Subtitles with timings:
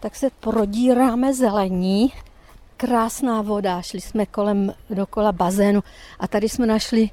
[0.00, 2.12] tak se prodíráme zelení.
[2.76, 5.82] Krásná voda, šli jsme kolem dokola bazénu
[6.18, 7.10] a tady jsme našli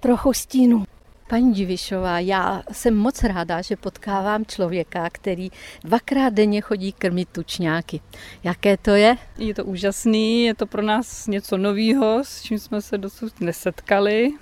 [0.00, 0.84] trochu stínu.
[1.28, 5.50] Paní Divišová, já jsem moc ráda, že potkávám člověka, který
[5.84, 8.00] dvakrát denně chodí krmit tučňáky.
[8.44, 9.16] Jaké to je?
[9.38, 14.32] Je to úžasný, je to pro nás něco nového, s čím jsme se dosud nesetkali.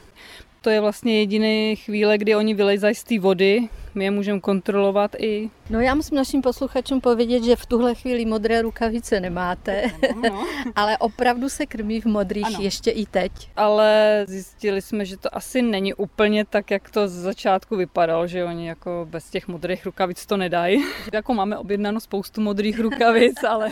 [0.60, 3.68] To je vlastně jediné chvíle, kdy oni vylezají z té vody,
[3.98, 5.50] my je můžeme kontrolovat i.
[5.70, 9.82] No já musím našim posluchačům povědět, že v tuhle chvíli modré rukavice nemáte,
[10.14, 10.46] no, no.
[10.76, 12.58] ale opravdu se krmí v modrých ano.
[12.60, 13.32] ještě i teď.
[13.56, 18.44] Ale zjistili jsme, že to asi není úplně tak, jak to z začátku vypadalo, že
[18.44, 20.84] oni jako bez těch modrých rukavic to nedají.
[21.12, 23.70] jako máme objednáno spoustu modrých rukavic, ale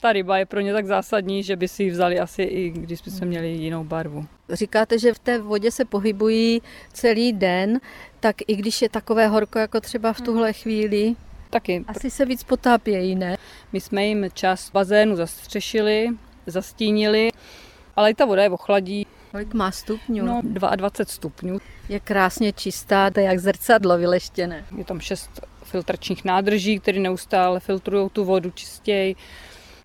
[0.00, 3.02] ta ryba je pro ně tak zásadní, že by si ji vzali asi i když
[3.02, 4.26] by se měli jinou barvu.
[4.50, 6.62] Říkáte, že v té vodě se pohybují
[6.92, 7.80] celý den,
[8.24, 11.14] tak i když je takové horko, jako třeba v tuhle chvíli,
[11.50, 11.84] Taky.
[11.88, 13.36] Asi se víc potápějí, ne?
[13.72, 16.08] My jsme jim část bazénu zastřešili,
[16.46, 17.30] zastínili,
[17.96, 19.06] ale i ta voda je ochladí.
[19.30, 20.26] Kolik má stupňů?
[20.26, 21.58] No, 22 stupňů.
[21.88, 24.64] Je krásně čistá, to je jak zrcadlo vyleštěné.
[24.76, 29.16] Je tam šest filtračních nádrží, které neustále filtrují tu vodu čistěji.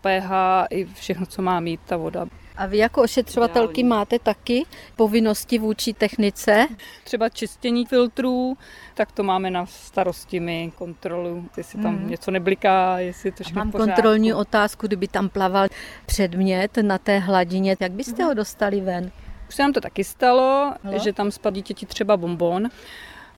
[0.02, 0.32] pH
[0.70, 2.26] i všechno, co má mít ta voda.
[2.60, 4.66] A vy jako ošetřovatelky máte taky
[4.96, 6.68] povinnosti vůči technice?
[7.04, 8.58] Třeba čistění filtrů,
[8.94, 12.10] tak to máme na starosti my, kontrolu, jestli tam hmm.
[12.10, 15.68] něco nebliká, jestli to všechno Mám kontrolní otázku, kdyby tam plaval
[16.06, 19.12] předmět na té hladině, jak byste ho dostali ven?
[19.50, 21.00] Už se nám to taky stalo, no.
[21.00, 22.70] že tam spadl dítěti třeba bonbon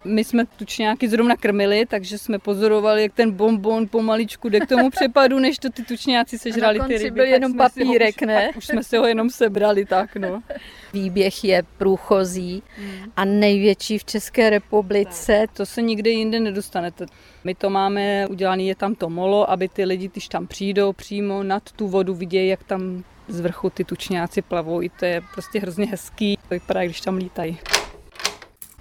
[0.04, 4.90] my jsme tučňáky zrovna krmili, takže jsme pozorovali, jak ten bonbon pomaličku jde k tomu
[4.90, 7.12] přepadu, než to ty tučňáci sežrali ty ryby.
[7.12, 8.52] byl jenom papírek, ho, ne?
[8.58, 10.44] už jsme si ho jenom sebrali, tak no.
[10.94, 13.12] Výběh je průchozí hmm.
[13.16, 15.46] a největší v České republice.
[15.54, 17.06] To se nikde jinde nedostanete.
[17.44, 21.44] My to máme udělané, je tam to molo, aby ty lidi, když tam přijdou přímo
[21.44, 24.82] nad tu vodu, vidějí, jak tam z vrchu ty tučňáci plavou.
[24.82, 26.38] I to je prostě hrozně hezký.
[26.38, 27.58] To vypadá, když tam lítají.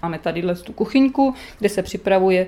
[0.01, 2.47] Máme tady tu kuchyňku, kde se připravuje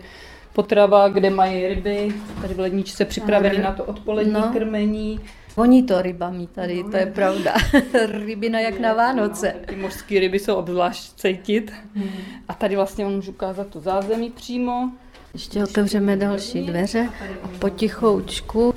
[0.53, 4.49] potrava, kde mají ryby, tady v ledničce připraveny na to odpolední no.
[4.53, 5.19] krmení.
[5.57, 7.53] Voní to rybami tady, no, to je pravda.
[8.25, 9.55] Rybina jak na Vánoce.
[9.65, 11.73] Ty mořské ryby jsou obzvlášť cítit.
[11.95, 12.09] Hmm.
[12.47, 14.91] A tady vlastně můžu ukázat to zázemí přímo.
[15.33, 17.09] Ještě otevřeme další dveře
[17.43, 18.73] a potichoučku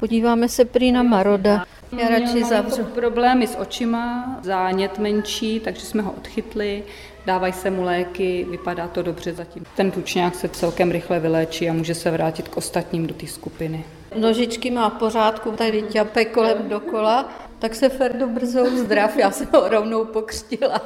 [0.00, 1.64] podíváme se prý na Maroda.
[1.92, 2.84] Já radši zavřu.
[2.84, 6.82] Problémy s očima, zánět menší, takže jsme ho odchytli
[7.26, 9.64] dávají se mu léky, vypadá to dobře zatím.
[9.76, 13.84] Ten tučňák se celkem rychle vyléčí a může se vrátit k ostatním do té skupiny.
[14.14, 19.68] Nožičky má pořádku, tady ťape kolem dokola, tak se Ferdo brzo uzdrav, já jsem ho
[19.68, 20.80] rovnou pokřtila.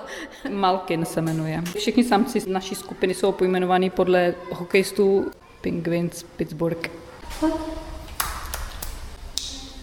[0.51, 1.63] Malkin se jmenuje.
[1.77, 5.31] Všichni samci z naší skupiny jsou pojmenovaní podle hokejistů
[5.61, 6.91] Penguins Pittsburgh.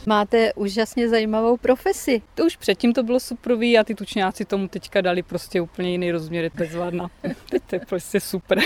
[0.10, 2.22] Máte úžasně zajímavou profesi.
[2.36, 6.12] To už předtím to bylo suprový a ty tučňáci tomu teďka dali prostě úplně jiný
[6.12, 7.08] rozměr bezvadná.
[7.50, 8.60] Teď to je prostě super.